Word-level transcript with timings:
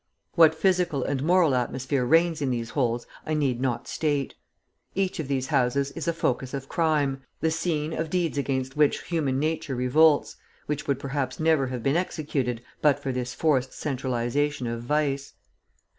What 0.33 0.55
physical 0.55 1.03
and 1.03 1.21
moral 1.23 1.53
atmosphere 1.53 2.03
reigns 2.05 2.41
in 2.41 2.49
these 2.49 2.71
holes 2.71 3.05
I 3.23 3.35
need 3.35 3.61
not 3.61 3.87
state. 3.87 4.33
Each 4.95 5.19
of 5.19 5.27
these 5.27 5.45
houses 5.49 5.91
is 5.91 6.07
a 6.07 6.11
focus 6.11 6.55
of 6.55 6.67
crime, 6.67 7.21
the 7.39 7.51
scene 7.51 7.93
of 7.93 8.09
deeds 8.09 8.35
against 8.35 8.75
which 8.75 9.03
human 9.03 9.37
nature 9.37 9.75
revolts, 9.75 10.37
which 10.65 10.87
would 10.87 10.97
perhaps 10.97 11.39
never 11.39 11.67
have 11.67 11.83
been 11.83 11.97
executed 11.97 12.63
but 12.81 12.97
for 12.99 13.11
this 13.11 13.35
forced 13.35 13.73
centralisation 13.73 14.65
of 14.65 14.81
vice. 14.81 15.33